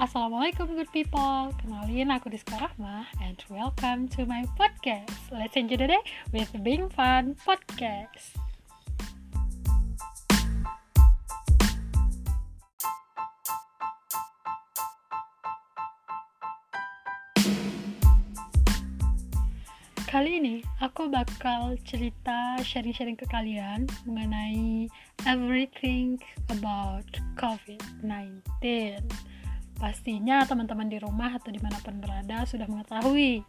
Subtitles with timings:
[0.00, 1.52] Assalamualaikum good people.
[1.60, 5.12] Kenalin aku Diska Rahma And welcome to my podcast.
[5.28, 6.00] Let's enjoy the day
[6.32, 8.32] with Being Fun Podcast.
[20.08, 24.88] Kali ini aku bakal cerita sharing-sharing ke kalian mengenai
[25.28, 26.16] everything
[26.48, 27.04] about
[27.36, 28.48] COVID-19.
[29.80, 33.40] Pastinya teman-teman di rumah atau di mana pun berada sudah mengetahui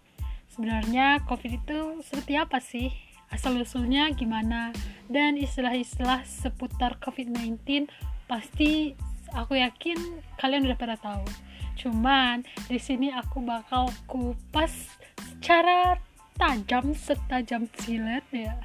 [0.48, 2.88] sebenarnya COVID itu seperti apa sih,
[3.35, 4.71] asal-usulnya gimana,
[5.12, 7.88] dan istilah-istilah seputar COVID-19
[8.31, 8.95] pasti
[9.35, 9.99] aku yakin
[10.40, 11.27] kalian udah pada tahu.
[11.76, 14.71] Cuman di sini aku bakal kupas
[15.20, 15.99] secara
[16.40, 18.55] tajam setajam silet ya.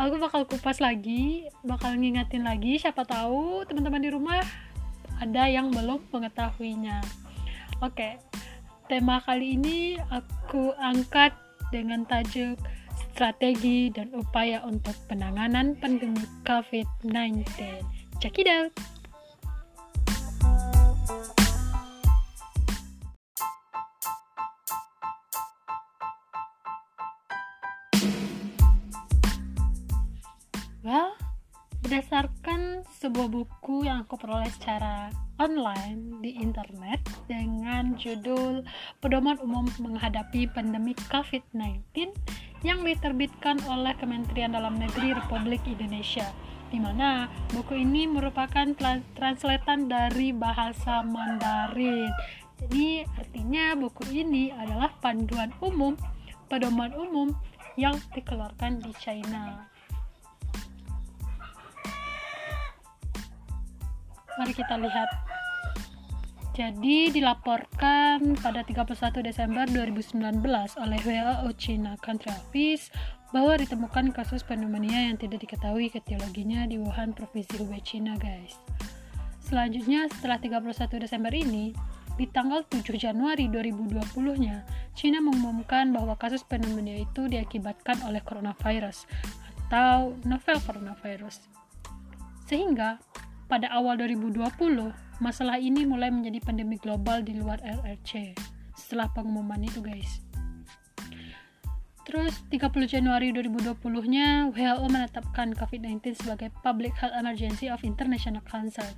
[0.00, 4.42] Aku bakal kupas lagi bakal ngingetin lagi siapa tahu teman-teman di rumah
[5.22, 6.98] ada yang belum mengetahuinya.
[7.78, 8.18] Oke
[8.92, 11.32] tema kali ini aku angkat
[11.72, 12.60] dengan tajuk
[13.14, 17.40] strategi dan upaya untuk penanganan pandemi COVID-19
[18.20, 18.68] check it out.
[30.82, 31.14] Well,
[31.92, 38.64] berdasarkan sebuah buku yang aku peroleh secara online di internet dengan judul
[39.04, 42.16] Pedoman Umum Menghadapi Pandemi COVID-19
[42.64, 46.32] yang diterbitkan oleh Kementerian Dalam Negeri Republik Indonesia
[46.72, 48.72] di mana buku ini merupakan
[49.12, 52.08] translatean dari bahasa Mandarin.
[52.56, 56.00] Jadi artinya buku ini adalah panduan umum,
[56.48, 57.36] pedoman umum
[57.76, 59.71] yang dikeluarkan di China.
[64.40, 65.08] Mari kita lihat.
[66.52, 70.20] Jadi dilaporkan pada 31 Desember 2019
[70.84, 72.92] oleh WHO China Country Office
[73.32, 78.60] bahwa ditemukan kasus pneumonia yang tidak diketahui etiologinya di Wuhan, Provinsi Hubei, China, guys.
[79.40, 81.72] Selanjutnya, setelah 31 Desember ini,
[82.20, 89.08] di tanggal 7 Januari 2020-nya, China mengumumkan bahwa kasus pneumonia itu diakibatkan oleh coronavirus
[89.68, 91.48] atau novel coronavirus.
[92.44, 93.00] Sehingga
[93.52, 94.40] pada awal 2020,
[95.20, 98.32] masalah ini mulai menjadi pandemi global di luar RRC
[98.72, 100.24] setelah pengumuman itu guys.
[102.08, 108.88] Terus 30 Januari 2020-nya WHO menetapkan COVID-19 sebagai Public Health Emergency of International Concern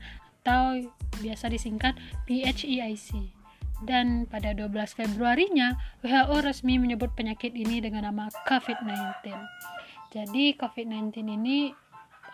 [0.47, 0.87] atau
[1.19, 1.99] biasa disingkat
[2.31, 3.35] PHEIC.
[3.83, 5.75] Dan pada 12 Februarinya,
[6.07, 9.35] WHO resmi menyebut penyakit ini dengan nama COVID-19.
[10.15, 11.75] Jadi COVID-19 ini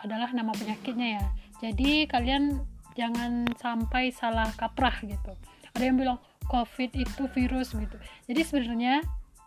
[0.05, 1.25] adalah nama penyakitnya ya
[1.61, 2.65] jadi kalian
[2.97, 5.31] jangan sampai salah kaprah gitu.
[5.77, 7.97] Ada yang bilang covid itu virus gitu.
[8.27, 9.05] Jadi sebenarnya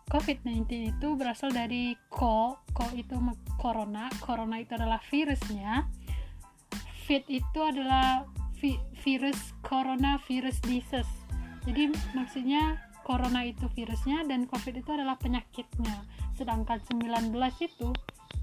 [0.08, 3.16] covid-19 itu berasal dari ko ko itu
[3.58, 5.90] corona corona itu adalah virusnya.
[7.04, 8.24] Fit itu adalah
[8.56, 11.10] vi virus corona virus disease.
[11.68, 16.08] Jadi maksudnya corona itu virusnya dan covid itu adalah penyakitnya.
[16.32, 17.92] Sedangkan 19 itu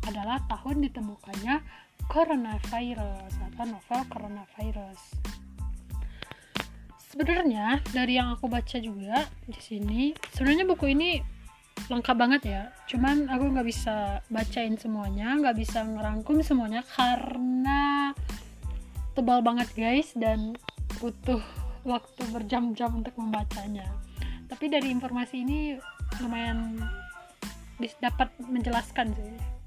[0.07, 1.62] adalah tahun ditemukannya
[2.09, 5.00] coronavirus atau novel coronavirus.
[7.12, 10.01] Sebenarnya dari yang aku baca juga di sini,
[10.31, 11.19] sebenarnya buku ini
[11.91, 12.61] lengkap banget ya.
[12.88, 18.16] Cuman aku nggak bisa bacain semuanya, nggak bisa ngerangkum semuanya karena
[19.11, 20.56] tebal banget guys dan
[21.03, 21.44] butuh
[21.84, 23.88] waktu berjam-jam untuk membacanya.
[24.47, 25.59] Tapi dari informasi ini
[26.23, 26.79] lumayan
[28.00, 29.60] dapat menjelaskan sih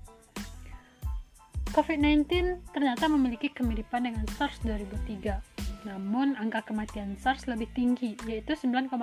[1.74, 5.42] COVID-19 ternyata memiliki kemiripan dengan SARS 2003.
[5.90, 8.94] Namun, angka kematian SARS lebih tinggi, yaitu 9,6%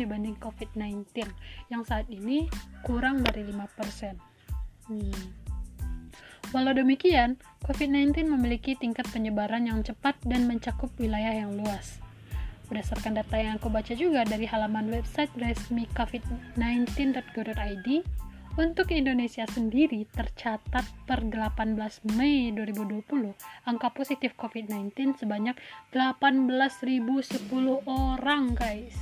[0.00, 1.28] dibanding COVID-19,
[1.68, 2.48] yang saat ini
[2.88, 4.16] kurang dari 5%.
[4.88, 5.28] Hmm.
[6.56, 7.36] Walau demikian,
[7.68, 12.00] COVID-19 memiliki tingkat penyebaran yang cepat dan mencakup wilayah yang luas.
[12.72, 17.88] Berdasarkan data yang aku baca juga dari halaman website resmi covid19.go.id,
[18.56, 23.04] untuk Indonesia sendiri tercatat per 18 Mei 2020
[23.68, 25.56] angka positif COVID-19 sebanyak
[25.92, 26.88] 18.010
[27.84, 28.96] orang guys.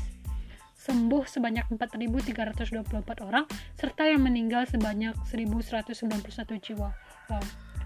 [0.74, 3.46] Sembuh sebanyak 4.324 orang
[3.78, 6.90] serta yang meninggal sebanyak 1.191 jiwa.
[7.30, 7.44] Wow.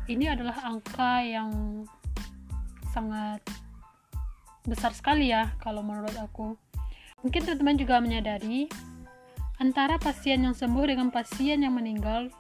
[0.09, 1.85] Ini adalah angka yang
[2.97, 3.45] sangat
[4.65, 6.57] besar sekali ya kalau menurut aku.
[7.21, 8.73] Mungkin teman-teman juga menyadari
[9.59, 12.31] antara pasien yang sembuh dengan pasien yang meninggal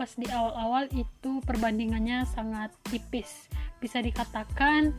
[0.00, 3.52] pas di awal-awal itu perbandingannya sangat tipis.
[3.84, 4.96] Bisa dikatakan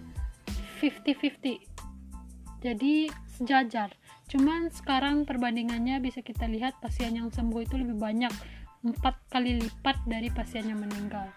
[0.78, 3.90] 50-50 jadi sejajar.
[4.30, 8.30] Cuman sekarang perbandingannya bisa kita lihat pasien yang sembuh itu lebih banyak.
[8.86, 11.34] Empat kali lipat dari pasien yang meninggal.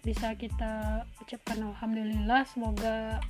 [0.00, 3.20] Bisa kita ucapkan alhamdulillah semoga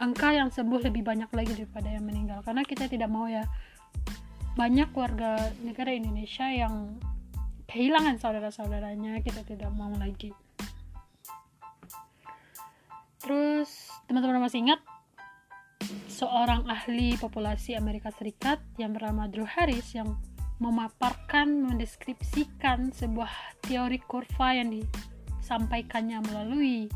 [0.00, 2.40] angka yang sembuh lebih banyak lagi daripada yang meninggal.
[2.40, 3.44] Karena kita tidak mau ya
[4.54, 6.98] banyak warga negara Indonesia yang
[7.66, 10.30] kehilangan saudara-saudaranya kita tidak mau lagi.
[13.18, 14.80] Terus teman-teman masih ingat?
[16.08, 20.14] Seorang ahli populasi Amerika Serikat yang bernama Drew Harris yang
[20.62, 24.86] memaparkan mendeskripsikan sebuah teori kurva yang di
[25.44, 26.88] disampaikannya melalui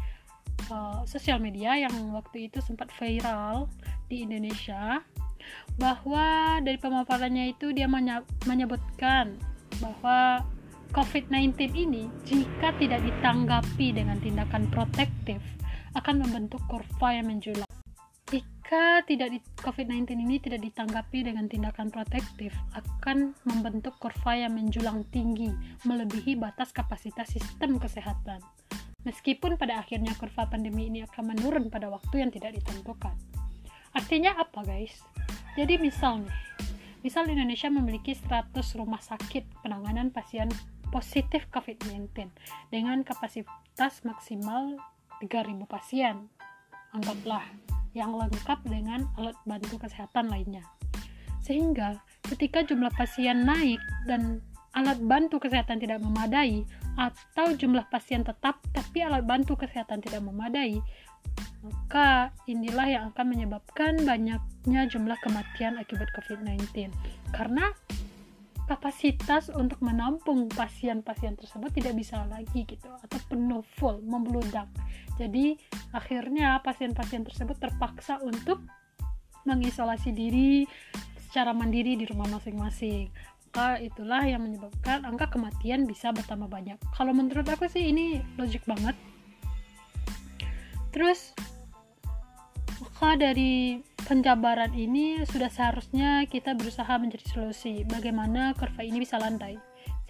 [0.72, 3.69] uh, sosial media yang waktu itu sempat viral
[4.08, 5.05] di Indonesia
[5.79, 7.87] bahwa dari pemaparannya itu dia
[8.45, 9.39] menyebutkan
[9.79, 10.43] bahwa
[10.91, 15.39] COVID-19 ini jika tidak ditanggapi dengan tindakan protektif
[15.95, 17.69] akan membentuk kurva yang menjulang.
[18.29, 25.05] Jika tidak di COVID-19 ini tidak ditanggapi dengan tindakan protektif akan membentuk kurva yang menjulang
[25.09, 25.49] tinggi
[25.85, 28.41] melebihi batas kapasitas sistem kesehatan.
[29.05, 33.17] Meskipun pada akhirnya kurva pandemi ini akan menurun pada waktu yang tidak ditentukan.
[33.97, 35.01] Artinya apa guys
[35.58, 36.38] jadi misal nih
[37.02, 40.46] misal Indonesia memiliki 100 rumah sakit penanganan pasien
[40.94, 42.31] positif COVID-19
[42.70, 44.78] dengan kapasitas maksimal
[45.19, 46.31] 3000 pasien
[46.94, 47.43] anggaplah
[47.90, 50.62] yang lengkap dengan alat bantu kesehatan lainnya.
[51.43, 51.99] Sehingga
[52.31, 54.38] ketika jumlah pasien naik dan
[54.78, 56.62] alat bantu kesehatan tidak memadai
[56.94, 60.78] atau jumlah pasien tetap tapi alat bantu kesehatan tidak memadai,
[61.65, 66.93] maka inilah yang akan menyebabkan banyaknya jumlah kematian akibat COVID-19.
[67.35, 67.73] Karena
[68.69, 74.69] kapasitas untuk menampung pasien-pasien tersebut tidak bisa lagi gitu atau penuh full membludak.
[75.17, 75.57] Jadi
[75.97, 78.61] akhirnya pasien-pasien tersebut terpaksa untuk
[79.49, 80.69] mengisolasi diri
[81.17, 83.09] secara mandiri di rumah masing-masing.
[83.49, 86.77] Maka itulah yang menyebabkan angka kematian bisa bertambah banyak.
[86.93, 88.95] Kalau menurut aku sih ini logik banget
[90.99, 91.31] terus
[92.83, 99.55] maka dari penjabaran ini sudah seharusnya kita berusaha mencari solusi bagaimana kurva ini bisa landai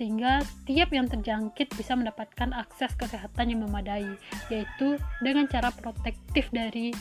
[0.00, 4.16] sehingga tiap yang terjangkit bisa mendapatkan akses kesehatan yang memadai
[4.48, 6.96] yaitu dengan cara protektif dari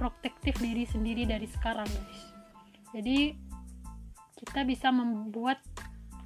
[0.00, 2.22] protektif diri sendiri dari sekarang guys.
[2.96, 3.36] Jadi
[4.40, 5.60] kita bisa membuat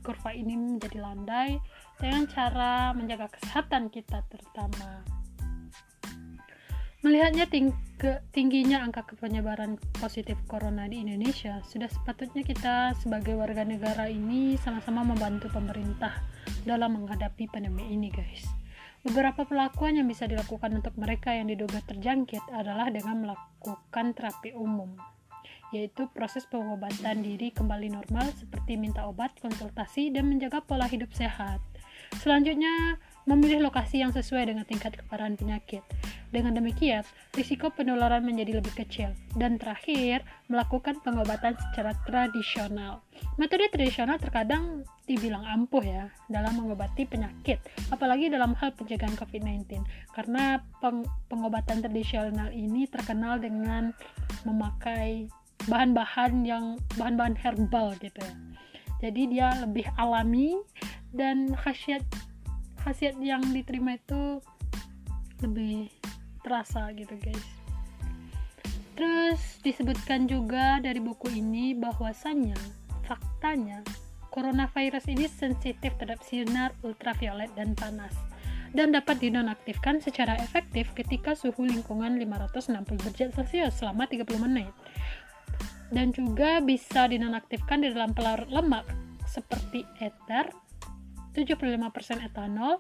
[0.07, 1.59] kurva ini menjadi landai
[1.99, 5.03] dengan cara menjaga kesehatan kita terutama
[7.05, 7.69] Melihatnya ting
[8.33, 15.05] tingginya angka penyebaran positif corona di Indonesia, sudah sepatutnya kita sebagai warga negara ini sama-sama
[15.05, 16.17] membantu pemerintah
[16.65, 18.49] dalam menghadapi pandemi ini, guys.
[19.05, 24.97] Beberapa pelakuan yang bisa dilakukan untuk mereka yang diduga terjangkit adalah dengan melakukan terapi umum,
[25.77, 31.61] yaitu proses pengobatan diri kembali normal seperti minta obat, konsultasi, dan menjaga pola hidup sehat.
[32.25, 35.81] Selanjutnya, memilih lokasi yang sesuai dengan tingkat keparahan penyakit.
[36.29, 39.15] Dengan demikian, risiko penularan menjadi lebih kecil.
[39.39, 43.01] Dan terakhir, melakukan pengobatan secara tradisional.
[43.41, 49.85] Metode tradisional terkadang dibilang ampuh ya dalam mengobati penyakit, apalagi dalam hal pencegahan COVID-19.
[50.13, 53.95] Karena peng pengobatan tradisional ini terkenal dengan
[54.43, 55.31] memakai
[55.65, 58.35] bahan-bahan yang bahan-bahan herbal gitu ya.
[59.05, 60.57] Jadi dia lebih alami
[61.15, 62.03] dan khasiat
[62.85, 64.45] khasiat yang diterima itu
[65.41, 65.89] lebih
[66.45, 67.49] terasa gitu guys.
[68.95, 72.55] Terus disebutkan juga dari buku ini bahwasannya
[73.09, 73.83] faktanya
[74.31, 78.15] coronavirus ini sensitif terhadap sinar ultraviolet dan panas
[78.75, 84.75] dan dapat dinonaktifkan secara efektif ketika suhu lingkungan 560 derajat celcius selama 30 menit.
[85.95, 88.83] Dan juga bisa dinonaktifkan di dalam pelarut lemak
[89.31, 90.51] seperti ether
[91.35, 92.79] 75% etanol,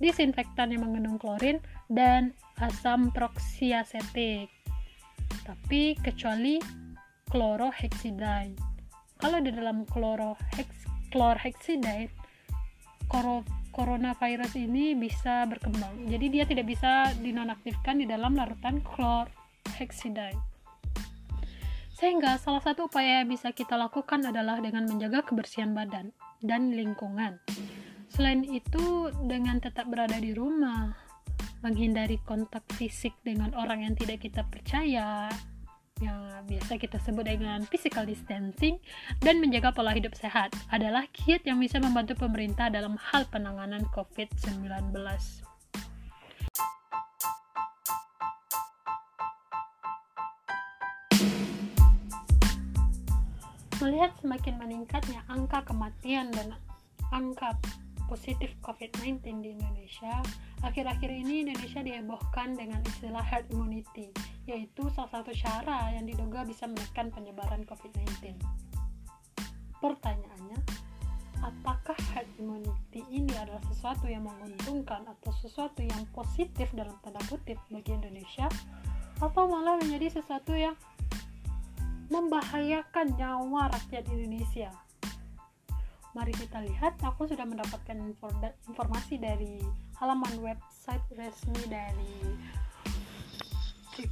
[0.00, 1.60] disinfektan yang mengandung klorin,
[1.92, 4.48] dan asam proksiasetik.
[5.44, 6.58] Tapi kecuali
[7.30, 8.58] chlorohexidine.
[9.20, 9.84] Kalau di dalam
[11.12, 12.08] chlorhexidine,
[13.70, 16.08] coronavirus ini bisa berkembang.
[16.08, 20.40] Jadi dia tidak bisa dinonaktifkan di dalam larutan chlorhexidine.
[22.00, 27.36] Sehingga salah satu upaya yang bisa kita lakukan adalah dengan menjaga kebersihan badan dan lingkungan.
[28.10, 30.92] Selain itu, dengan tetap berada di rumah,
[31.62, 35.30] menghindari kontak fisik dengan orang yang tidak kita percaya,
[36.00, 38.76] yang biasa kita sebut dengan physical distancing,
[39.22, 44.68] dan menjaga pola hidup sehat adalah kiat yang bisa membantu pemerintah dalam hal penanganan COVID-19.
[53.80, 56.52] Melihat semakin meningkatnya angka kematian dan
[57.16, 57.56] angka
[58.10, 60.18] positif COVID-19 di Indonesia,
[60.66, 64.10] akhir-akhir ini Indonesia dihebohkan dengan istilah herd immunity,
[64.50, 68.34] yaitu salah satu cara yang diduga bisa menekan penyebaran COVID-19.
[69.78, 70.58] Pertanyaannya,
[71.38, 77.62] apakah herd immunity ini adalah sesuatu yang menguntungkan atau sesuatu yang positif dalam tanda kutip
[77.70, 78.50] bagi Indonesia,
[79.22, 80.74] atau malah menjadi sesuatu yang
[82.10, 84.89] membahayakan nyawa rakyat Indonesia?
[86.10, 87.94] Mari kita lihat, aku sudah mendapatkan
[88.66, 89.62] informasi dari
[89.94, 92.34] halaman website resmi dari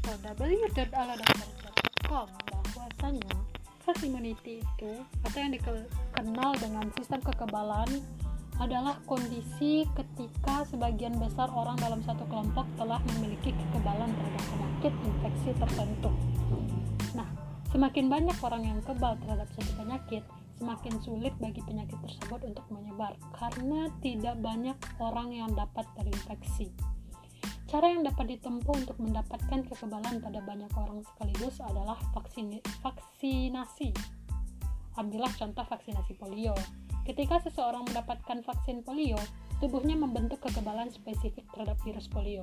[0.07, 1.59] www.ala.com
[2.71, 3.35] bahwasanya
[3.83, 4.93] herd immunity itu
[5.27, 7.91] atau yang dikenal dengan sistem kekebalan
[8.63, 15.51] adalah kondisi ketika sebagian besar orang dalam satu kelompok telah memiliki kekebalan terhadap penyakit infeksi
[15.51, 16.15] tertentu.
[17.19, 17.27] Nah,
[17.75, 20.23] semakin banyak orang yang kebal terhadap suatu penyakit,
[20.59, 26.75] semakin sulit bagi penyakit tersebut untuk menyebar karena tidak banyak orang yang dapat terinfeksi.
[27.69, 33.95] Cara yang dapat ditempuh untuk mendapatkan kekebalan pada banyak orang sekaligus adalah vaksin vaksinasi.
[34.99, 36.57] Ambillah contoh vaksinasi polio.
[37.07, 39.21] Ketika seseorang mendapatkan vaksin polio,
[39.63, 42.43] tubuhnya membentuk kekebalan spesifik terhadap virus polio.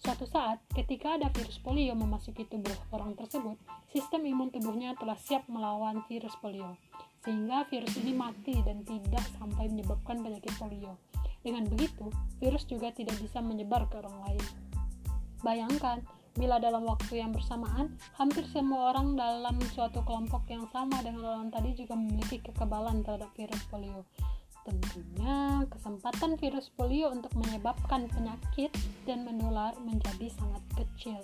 [0.00, 3.56] Suatu saat, ketika ada virus polio memasuki tubuh orang tersebut,
[3.92, 6.76] sistem imun tubuhnya telah siap melawan virus polio
[7.24, 11.00] sehingga virus ini mati dan tidak sampai menyebabkan penyakit polio.
[11.40, 14.44] Dengan begitu, virus juga tidak bisa menyebar ke orang lain.
[15.40, 16.04] Bayangkan,
[16.36, 21.48] bila dalam waktu yang bersamaan, hampir semua orang dalam suatu kelompok yang sama dengan orang
[21.52, 24.02] tadi juga memiliki kekebalan terhadap virus polio.
[24.64, 28.72] Tentunya, kesempatan virus polio untuk menyebabkan penyakit
[29.04, 31.20] dan menular menjadi sangat kecil.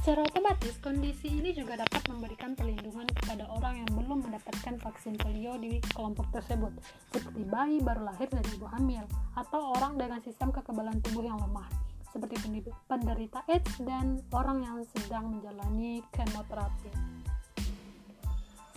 [0.00, 5.60] Secara otomatis, kondisi ini juga dapat memberikan perlindungan kepada orang yang belum mendapatkan vaksin polio
[5.60, 6.72] di kelompok tersebut,
[7.12, 9.04] seperti bayi baru lahir dari ibu hamil,
[9.36, 11.68] atau orang dengan sistem kekebalan tubuh yang lemah,
[12.16, 17.20] seperti penderita AIDS dan orang yang sedang menjalani kemoterapi.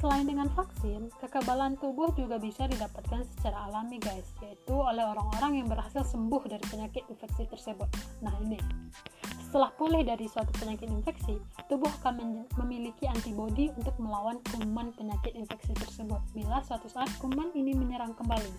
[0.03, 5.72] Selain dengan vaksin, kekebalan tubuh juga bisa didapatkan secara alami guys, yaitu oleh orang-orang yang
[5.72, 7.88] berhasil sembuh dari penyakit infeksi tersebut.
[8.20, 8.60] Nah ini,
[9.54, 11.38] setelah pulih dari suatu penyakit infeksi,
[11.70, 17.78] tubuh akan memiliki antibodi untuk melawan kuman penyakit infeksi tersebut bila suatu saat kuman ini
[17.78, 18.50] menyerang kembali.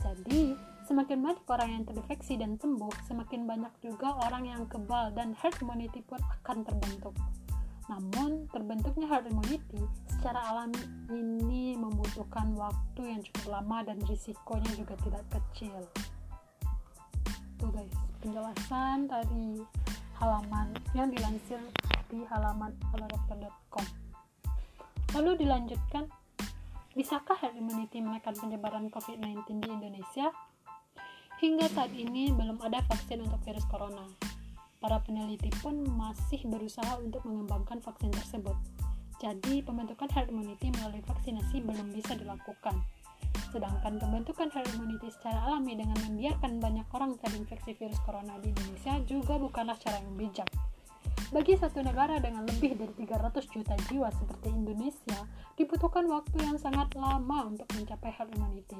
[0.00, 0.56] Jadi,
[0.88, 5.52] semakin banyak orang yang terinfeksi dan sembuh, semakin banyak juga orang yang kebal dan herd
[5.60, 7.12] immunity pun akan terbentuk.
[7.92, 10.80] Namun, terbentuknya herd immunity secara alami
[11.12, 15.76] ini membutuhkan waktu yang cukup lama dan risikonya juga tidak kecil.
[17.60, 17.92] Tuh guys,
[18.24, 19.60] penjelasan tadi
[20.20, 21.60] halaman yang dilansir
[22.08, 23.86] di halaman aladokter.com.
[25.14, 26.08] Lalu dilanjutkan,
[26.96, 30.32] bisakah herd immunity menekan penyebaran COVID-19 di Indonesia?
[31.36, 34.08] Hingga saat ini belum ada vaksin untuk virus corona.
[34.80, 38.56] Para peneliti pun masih berusaha untuk mengembangkan vaksin tersebut.
[39.20, 42.76] Jadi, pembentukan herd immunity melalui vaksinasi belum bisa dilakukan.
[43.52, 49.00] Sedangkan pembentukan herd immunity secara alami dengan membiarkan banyak orang terinfeksi virus corona di Indonesia
[49.08, 50.48] juga bukanlah cara yang bijak.
[51.34, 55.26] Bagi satu negara dengan lebih dari 300 juta jiwa seperti Indonesia,
[55.58, 58.78] dibutuhkan waktu yang sangat lama untuk mencapai herd immunity.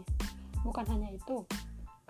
[0.62, 1.43] Bukan hanya itu,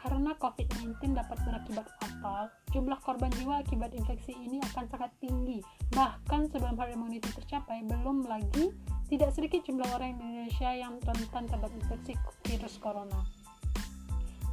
[0.06, 5.58] karena COVID-19 dapat berakibat fatal, jumlah korban jiwa akibat infeksi ini akan sangat tinggi.
[5.90, 8.70] Bahkan sebelum herd immunity tercapai, belum lagi
[9.10, 12.14] tidak sedikit jumlah orang Indonesia yang rentan terhadap infeksi
[12.46, 13.26] virus corona.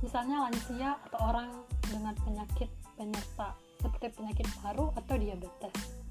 [0.02, 1.54] Misalnya lansia atau orang
[1.86, 6.02] dengan penyakit penyerta seperti penyakit paru atau diabetes.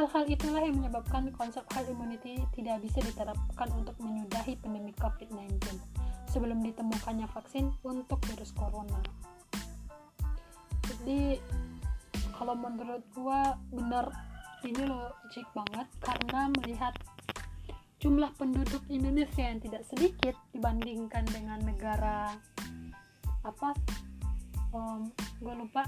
[0.00, 5.97] Hal-hal itulah yang menyebabkan konsep herd immunity tidak bisa diterapkan untuk menyudahi pandemi COVID-19
[6.38, 9.02] sebelum ditemukannya vaksin untuk virus corona.
[10.86, 11.34] Jadi
[12.30, 14.14] kalau menurut gua benar
[14.62, 16.94] ini logik banget karena melihat
[17.98, 22.38] jumlah penduduk Indonesia yang tidak sedikit dibandingkan dengan negara
[23.42, 23.74] apa
[24.70, 25.10] um,
[25.42, 25.82] gue lupa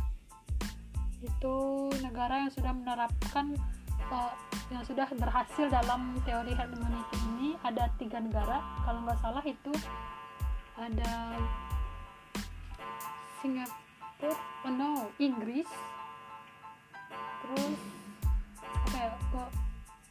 [1.22, 1.56] itu
[2.02, 3.54] negara yang sudah menerapkan
[4.10, 4.34] uh,
[4.74, 9.70] yang sudah berhasil dalam teori herd immunity ini ada tiga negara kalau nggak salah itu
[10.80, 11.36] ada
[13.44, 14.32] Singapura
[14.64, 15.68] oh no Inggris.
[17.44, 17.76] Terus
[18.64, 19.40] apa ya aku,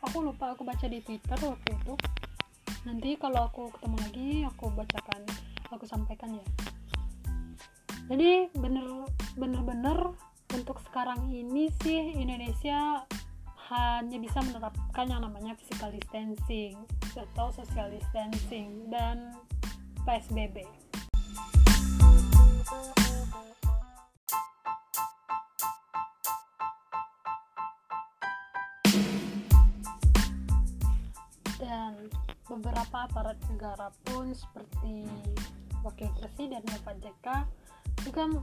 [0.06, 1.94] aku lupa aku baca di Twitter waktu itu.
[2.86, 5.22] Nanti kalau aku ketemu lagi aku bacakan
[5.74, 6.46] aku sampaikan ya.
[8.10, 8.86] Jadi bener
[9.38, 9.98] bener bener
[10.54, 13.06] untuk sekarang ini sih Indonesia
[13.70, 16.74] hanya bisa menerapkan yang namanya physical distancing
[17.14, 18.90] atau social distancing.
[18.90, 19.38] Dan
[20.10, 20.66] PSBB.
[31.62, 32.10] Dan
[32.50, 35.06] beberapa aparat negara pun seperti
[35.86, 37.28] Wakil Presiden Bapak JK
[38.10, 38.34] juga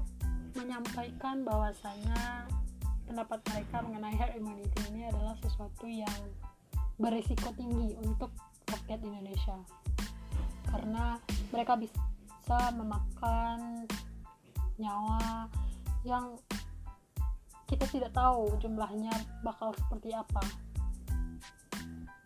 [0.55, 2.47] menyampaikan bahwasanya
[3.11, 6.15] pendapat mereka mengenai herd immunity ini adalah sesuatu yang
[7.03, 8.31] berisiko tinggi untuk
[8.71, 9.59] rakyat Indonesia
[10.71, 11.19] karena
[11.51, 13.87] mereka bisa memakan
[14.79, 15.51] nyawa
[16.07, 16.39] yang
[17.67, 19.11] kita tidak tahu jumlahnya
[19.43, 20.43] bakal seperti apa.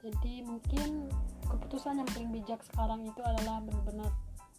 [0.05, 1.09] Jadi mungkin
[1.49, 4.13] keputusan yang paling bijak sekarang itu adalah benar-benar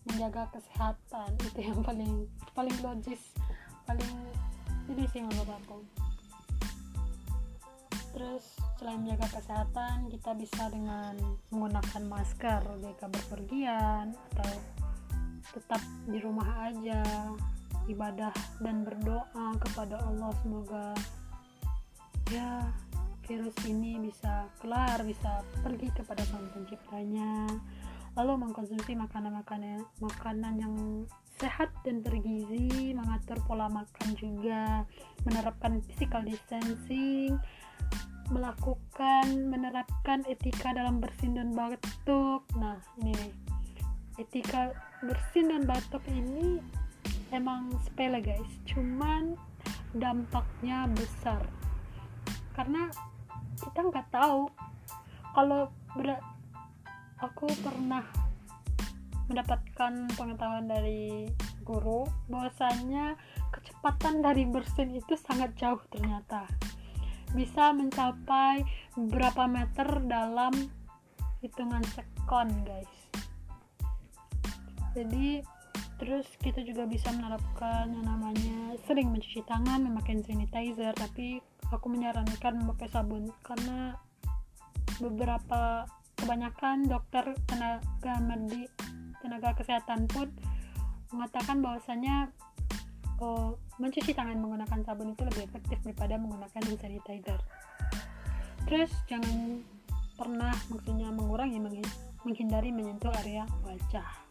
[0.10, 1.30] menjaga kesehatan.
[1.38, 2.26] Itu yang paling
[2.58, 3.22] paling logis
[3.86, 4.14] paling
[4.90, 5.78] ini sih menurut aku
[8.22, 8.46] terus
[8.78, 11.18] selain menjaga kesehatan kita bisa dengan
[11.50, 14.52] menggunakan masker jika berpergian atau
[15.58, 17.02] tetap di rumah aja
[17.90, 18.30] ibadah
[18.62, 20.30] dan berdoa kepada Allah.
[20.46, 20.94] Semoga
[22.30, 22.70] ya
[23.26, 27.50] virus ini bisa kelar bisa pergi kepada sang penciptanya.
[28.14, 30.76] Lalu mengkonsumsi makanan-makanan makanan yang
[31.42, 34.86] sehat dan bergizi mengatur pola makan juga
[35.26, 37.42] menerapkan physical distancing
[38.32, 42.48] melakukan menerapkan etika dalam bersin dan batuk.
[42.56, 43.36] Nah ini
[44.16, 44.72] etika
[45.04, 46.64] bersin dan batuk ini
[47.36, 48.52] emang sepele guys.
[48.64, 49.36] Cuman
[49.92, 51.44] dampaknya besar.
[52.56, 52.88] Karena
[53.60, 54.48] kita nggak tahu
[55.36, 55.68] kalau
[56.00, 56.16] ber
[57.20, 58.08] aku pernah
[59.30, 61.30] mendapatkan pengetahuan dari
[61.64, 63.16] guru bahwasanya
[63.54, 66.50] kecepatan dari bersin itu sangat jauh ternyata
[67.32, 68.64] bisa mencapai
[68.96, 70.52] berapa meter dalam
[71.40, 72.94] hitungan sekon guys.
[74.92, 75.42] Jadi
[76.02, 80.92] terus kita juga bisa menerapkan yang namanya sering mencuci tangan memakai sanitizer.
[80.98, 81.40] Tapi
[81.72, 83.96] aku menyarankan memakai sabun karena
[85.00, 85.88] beberapa
[86.20, 88.70] kebanyakan dokter tenaga medis
[89.22, 90.30] tenaga kesehatan pun
[91.14, 92.30] mengatakan bahwasanya
[93.22, 97.40] oh, mencuci tangan menggunakan sabun itu lebih efektif daripada menggunakan hand sanitizer.
[98.70, 99.66] Terus jangan
[100.14, 101.58] pernah maksudnya mengurangi
[102.22, 104.31] menghindari menyentuh area wajah.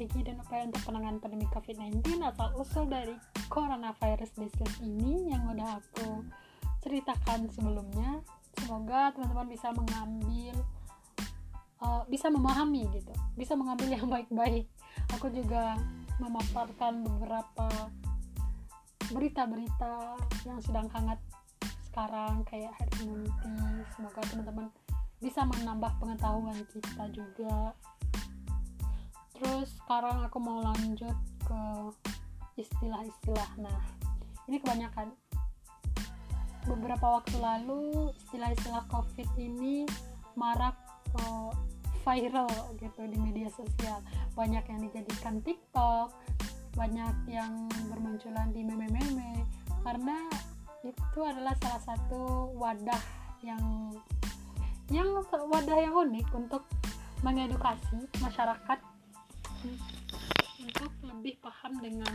[0.00, 3.12] Strategi dan upaya untuk penanganan pandemi COVID-19 asal usul dari
[3.52, 6.24] coronavirus disease ini yang udah aku
[6.80, 8.24] ceritakan sebelumnya.
[8.56, 10.56] Semoga teman-teman bisa mengambil
[11.84, 14.72] uh, bisa memahami gitu, bisa mengambil yang baik-baik.
[15.20, 15.76] Aku juga
[16.16, 17.68] memaparkan beberapa
[19.12, 20.16] berita-berita
[20.48, 21.20] yang sedang hangat
[21.92, 23.84] sekarang kayak herd immunity.
[23.92, 24.72] Semoga teman-teman
[25.20, 27.76] bisa menambah pengetahuan kita juga
[29.40, 31.16] terus sekarang aku mau lanjut
[31.48, 31.62] ke
[32.60, 33.50] istilah-istilah.
[33.56, 33.80] Nah
[34.44, 35.16] ini kebanyakan.
[36.68, 39.88] Beberapa waktu lalu istilah-istilah covid ini
[40.36, 40.76] marak
[41.24, 41.48] uh,
[42.04, 44.04] viral gitu di media sosial.
[44.36, 46.12] Banyak yang dijadikan tiktok
[46.78, 49.42] banyak yang bermunculan di meme-meme
[49.82, 50.30] karena
[50.86, 53.02] itu adalah salah satu wadah
[53.42, 53.90] yang
[54.90, 55.06] yang
[55.50, 56.62] wadah yang unik untuk
[57.20, 58.78] mengedukasi masyarakat
[59.60, 62.14] untuk lebih paham dengan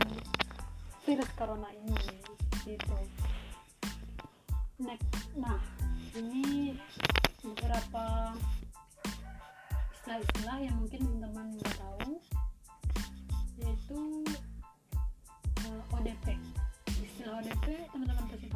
[1.06, 1.94] virus corona ini
[2.66, 2.98] gitu.
[5.38, 5.60] Nah
[6.18, 6.74] ini
[7.44, 8.34] beberapa
[9.94, 12.10] istilah-istilah yang mungkin teman-teman nggak tahu
[13.62, 14.00] yaitu
[15.62, 16.26] uh, eh, ODP
[16.98, 18.48] istilah ODP teman-teman pasti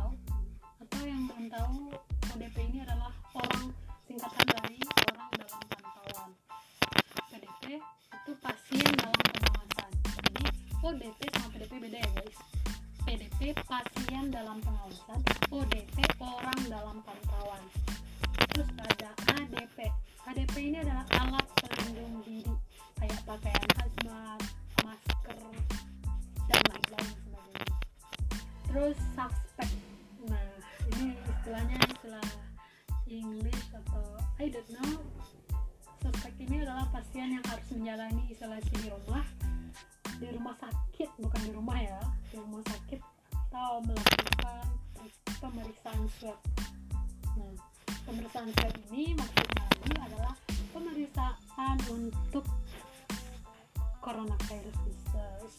[54.10, 55.58] coronavirus disease.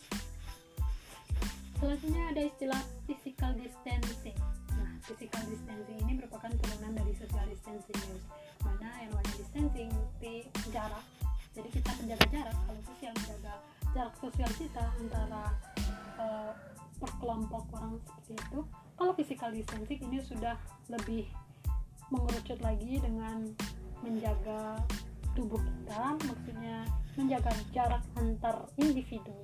[1.79, 4.35] Selanjutnya ada istilah physical distancing.
[4.75, 7.95] Nah physical distancing ini merupakan turunan dari social distancing
[8.61, 10.43] mana yang namanya distancing di
[10.75, 10.99] jarak.
[11.55, 13.53] Jadi kita menjaga jarak kalau sosial menjaga
[13.95, 15.43] jarak sosial kita antara
[16.19, 16.51] uh,
[16.99, 18.59] perkelompok orang seperti itu.
[18.99, 20.59] Kalau physical distancing ini sudah
[20.91, 21.23] lebih
[22.11, 23.47] mengerucut lagi dengan
[24.03, 24.83] menjaga
[25.39, 26.83] tubuh kita maksudnya
[27.15, 29.35] menjaga jarak antar individu.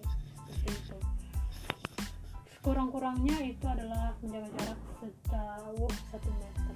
[0.48, 0.98] Seperti itu.
[2.64, 6.76] Kurang-kurangnya itu adalah menjaga jarak sejauh satu meter.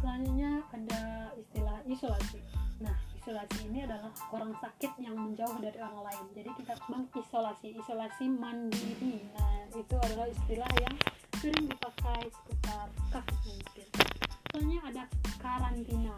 [0.00, 1.02] Selanjutnya ada
[1.36, 2.40] istilah isolasi.
[2.80, 6.24] Nah isolasi ini adalah orang sakit yang menjauh dari orang lain.
[6.36, 9.24] Jadi kita mengisolasi isolasi mandiri.
[9.34, 10.96] Nah itu adalah istilah yang
[11.36, 14.16] sering dipakai seputar COVID-19
[14.56, 15.04] soalnya ada
[15.36, 16.16] karantina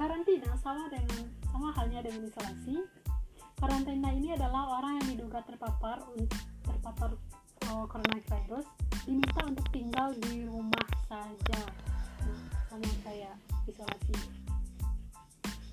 [0.00, 2.88] karantina sama dengan sama halnya dengan isolasi.
[3.60, 6.00] Karantina ini adalah orang yang diduga terpapar
[6.64, 7.12] terpapar
[7.68, 8.64] uh, coronavirus
[9.04, 11.60] diminta untuk tinggal di rumah saja.
[12.72, 13.36] Sama kayak
[13.68, 14.16] isolasi.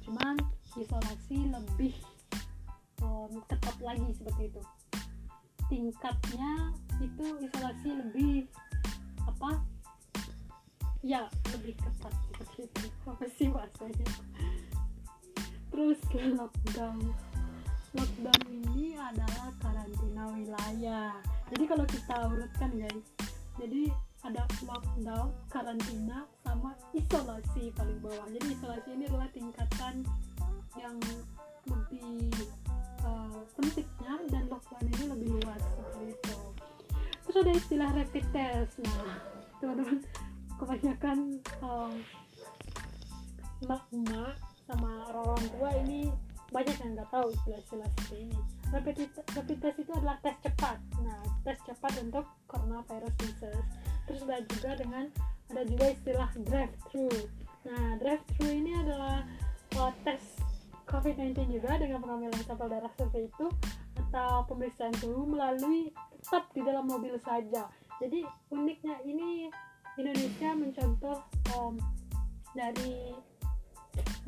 [0.03, 0.35] Cuman
[0.75, 1.95] isolasi lebih
[2.99, 4.61] um, ketat lagi seperti itu.
[5.71, 8.51] Tingkatnya itu isolasi lebih
[9.23, 9.63] apa
[11.05, 14.07] ya lebih ketat seperti itu apa sih bahasanya
[15.73, 16.97] terus lockdown
[17.93, 21.13] lockdown ini adalah karantina wilayah
[21.53, 23.07] jadi kalau kita urutkan guys
[23.57, 23.89] jadi
[24.25, 28.27] ada lockdown, karantina, sama isolasi paling bawah.
[28.33, 30.03] Jadi isolasi ini adalah tingkatan
[30.75, 30.97] yang
[31.63, 32.27] lebih
[33.07, 36.37] uh, pentingnya dan lockdown ini lebih luas seperti itu.
[37.27, 38.73] Terus ada istilah rapid test.
[38.83, 39.15] Nah,
[39.63, 39.97] teman-teman
[40.57, 41.93] kebanyakan um,
[44.67, 46.11] sama orang tua ini
[46.51, 48.39] banyak yang nggak tahu istilah-istilah seperti ini.
[48.67, 48.95] Rapid,
[49.35, 50.77] rapid test itu adalah tes cepat.
[51.01, 55.05] Nah tes cepat untuk coronavirus disease terus ada juga dengan
[55.51, 57.11] ada juga istilah drive thru
[57.67, 59.27] nah drive thru ini adalah
[59.75, 60.23] uh, tes
[60.87, 63.47] COVID-19 juga dengan pengambilan sampel darah seperti itu
[64.07, 67.67] atau pemeriksaan suhu melalui tetap di dalam mobil saja.
[67.99, 68.23] Jadi
[68.55, 69.51] uniknya ini
[69.97, 71.17] Indonesia mencontoh
[71.57, 71.73] um,
[72.53, 73.17] dari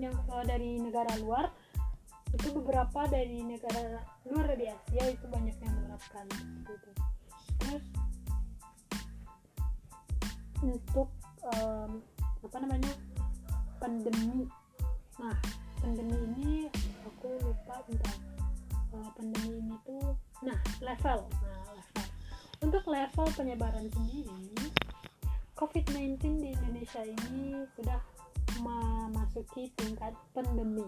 [0.01, 0.17] yang
[0.49, 1.53] dari negara luar
[2.34, 6.25] itu beberapa dari negara luar dari Asia itu banyak yang menerapkan
[6.65, 6.89] gitu.
[7.62, 7.86] Terus
[10.65, 11.10] untuk
[11.53, 12.01] um,
[12.41, 12.93] apa namanya
[13.77, 14.49] pandemi.
[15.21, 15.38] Nah
[15.86, 16.53] pandemi ini
[17.05, 18.17] aku lupa tentang
[18.97, 21.29] uh, pandemi ini tuh nah level.
[21.29, 22.05] Nah level.
[22.60, 24.79] Untuk level penyebaran sendiri
[25.60, 28.00] COVID-19 di Indonesia ini sudah
[28.63, 30.88] memasuki tingkat pandemi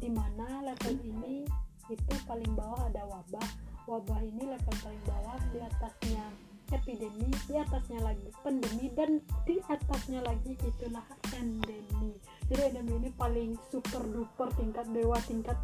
[0.00, 1.44] di mana level ini
[1.92, 3.48] itu paling bawah ada wabah.
[3.84, 6.24] Wabah ini level paling bawah di atasnya
[6.72, 11.04] epidemi di atasnya lagi pandemi dan di atasnya lagi itulah
[11.36, 12.16] endemi.
[12.48, 15.60] Jadi endemi ini paling super duper tingkat dewa tingkat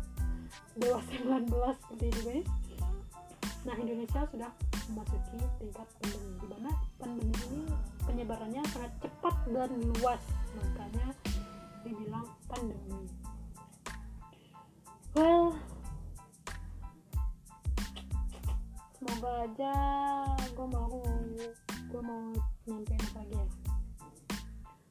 [0.76, 2.48] dewa 19 seperti itu guys.
[3.64, 4.52] Nah Indonesia sudah
[4.92, 6.70] memasuki tingkat pandemi di mana
[7.00, 10.22] pandemi ini penyebarannya sangat cepat dan luas.
[10.56, 11.06] Makanya
[11.84, 13.04] dibilang pandemi.
[15.16, 15.56] Well
[18.96, 19.74] semoga aja
[20.50, 20.98] gue mau
[21.92, 22.24] gue mau
[22.66, 23.44] nyampein apa ya.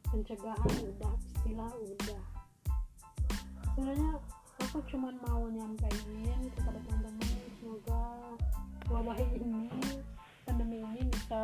[0.08, 2.24] Pencegahan udah istilah udah.
[3.76, 4.12] Sebenarnya
[4.64, 7.28] aku cuman mau nyampein kepada teman-teman
[7.60, 8.02] semoga
[8.88, 9.68] wabah ini
[10.48, 11.44] pandemi ini bisa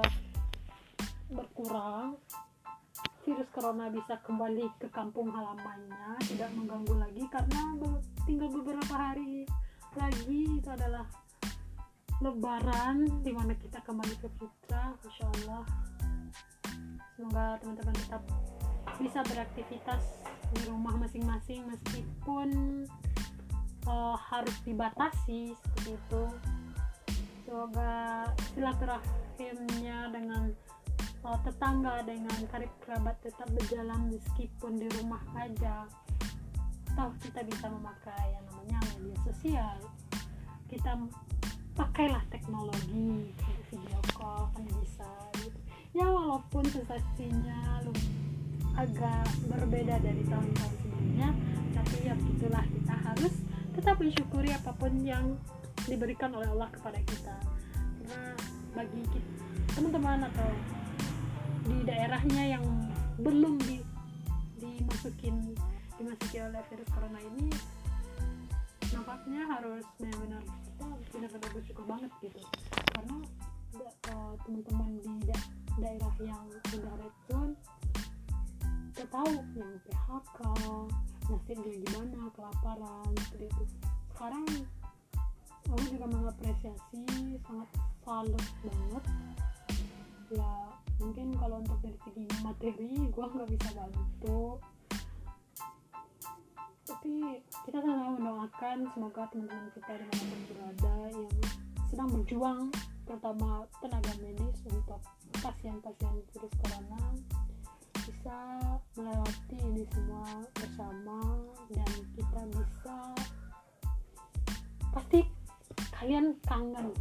[1.31, 2.19] berkurang.
[3.21, 7.61] Virus corona bisa kembali ke kampung halamannya tidak mengganggu lagi karena
[8.25, 9.45] tinggal beberapa hari
[9.93, 11.05] lagi itu adalah
[12.21, 15.63] lebaran di mana kita kembali ke fitrah insya Allah.
[17.17, 18.23] Semoga teman-teman tetap
[18.97, 20.03] bisa beraktivitas
[20.51, 22.49] di rumah masing-masing meskipun
[23.89, 26.23] uh, harus dibatasi seperti itu.
[27.45, 30.53] Semoga silaturahimnya dengan
[31.25, 35.85] uh, tetangga dengan karib kerabat tetap berjalan meskipun di rumah aja
[36.91, 39.77] toh kita bisa memakai yang namanya media sosial.
[40.67, 40.91] Kita
[41.75, 43.31] pakailah teknologi
[43.71, 45.07] video call kan bisa
[45.39, 45.59] gitu.
[45.95, 47.79] Ya walaupun sensasinya
[48.75, 51.29] agak berbeda dari tahun-tahun sebelumnya
[51.75, 53.33] tapi ya itulah kita harus
[53.71, 55.35] tetap mensyukuri apa pun yang
[55.87, 57.35] diberikan oleh Allah kepada kita.
[58.03, 58.35] Karena
[58.75, 59.03] bagi
[59.75, 60.49] teman-teman atau
[61.61, 62.65] di daerahnya yang
[63.21, 63.81] belum di
[64.57, 65.53] dimasukin
[65.97, 67.49] dimasuki oleh virus corona ini
[68.91, 72.41] nampaknya harus benar-benar kita benar-benar bersyukur banget gitu.
[72.91, 73.17] Karena
[74.11, 75.37] uh, teman-teman di da
[75.79, 77.53] daerah yang udah red zone
[78.91, 80.39] kita tahu yang PHK
[81.31, 83.63] nasibnya gimana kelaparan seperti itu.
[84.11, 84.45] Sekarang
[85.71, 87.05] aku juga mengapresiasi
[87.47, 87.69] sangat
[88.03, 89.03] salut banget.
[90.31, 90.51] Ya
[91.01, 94.61] mungkin kalau untuk dari segi materi gue nggak bisa bantu.
[96.85, 101.29] Tapi kita sama mendoakan semoga teman-teman kita di mana pun berada yang
[101.89, 102.61] sedang berjuang
[103.03, 105.01] terutama tenaga medis untuk
[105.41, 107.03] pasien-pasien virus corona
[108.05, 108.37] bisa
[108.95, 111.19] melewati ini semua bersama
[111.73, 112.97] dan kita bisa
[114.93, 115.19] pasti
[115.99, 116.93] kalian kangen.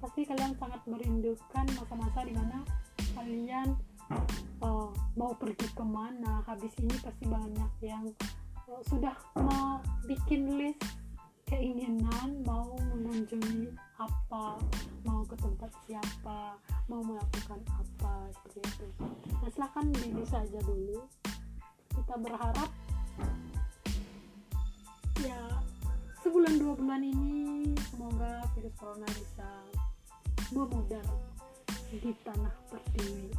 [0.00, 2.64] Pasti kalian sangat merindukan masa-masa di mana
[3.14, 3.74] kalian
[4.62, 8.06] uh, mau pergi ke mana habis ini pasti banyak yang
[8.70, 10.82] uh, sudah mau bikin list
[11.50, 14.54] keinginan mau mengunjungi apa
[15.02, 16.54] mau ke tempat siapa
[16.86, 18.86] mau melakukan apa seperti itu.
[19.42, 21.02] Nah silahkan diri saja dulu.
[21.90, 22.70] Kita berharap
[25.26, 25.42] ya
[26.22, 29.50] sebulan dua bulan ini semoga virus corona bisa
[30.54, 31.29] memudar
[31.90, 33.34] di tanah pertiwi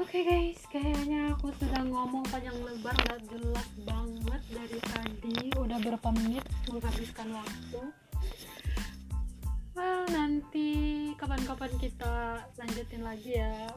[0.00, 5.38] Oke okay guys, kayaknya aku sudah ngomong panjang lebar gak jelas banget dari tadi.
[5.54, 6.42] Udah berapa menit?
[6.66, 7.80] Menghabiskan waktu.
[9.78, 10.68] Well, nanti
[11.14, 13.70] kapan-kapan kita lanjutin lagi ya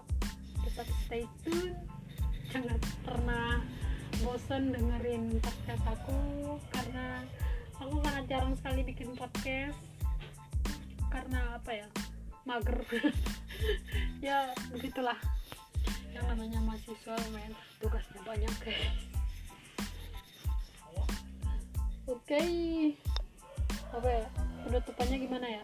[0.73, 1.77] Tetap stay tune
[2.49, 3.61] Jangan pernah
[4.25, 6.17] bosan dengerin podcast aku
[6.73, 7.21] Karena
[7.77, 9.77] aku sangat jarang sekali bikin podcast
[11.13, 11.87] Karena apa ya,
[12.49, 12.81] mager.
[14.25, 15.15] Ya begitulah.
[16.09, 18.73] Yang namanya mahasiswa main tugasnya banyak oke.
[22.25, 22.97] Okay.
[23.93, 24.27] apa ya?
[24.65, 25.63] Penutupannya gimana ya?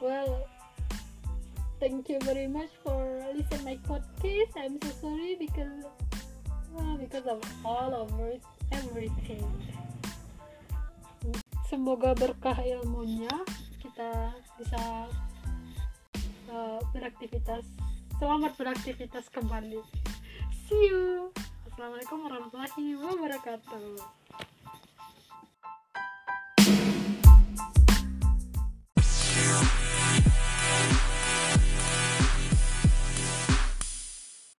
[0.00, 0.48] Well
[1.82, 2.94] thank you very much for
[3.34, 5.82] listen my podcast I'm so sorry because
[6.70, 8.38] well, because of all of it,
[8.70, 9.42] everything
[11.66, 13.34] semoga berkah ilmunya
[13.82, 14.30] kita
[14.62, 15.10] bisa
[16.54, 17.66] uh, beraktivitas
[18.22, 19.82] Selamat beraktivitas kembali.
[20.70, 21.34] See you.
[21.66, 23.98] Assalamualaikum warahmatullahi wabarakatuh.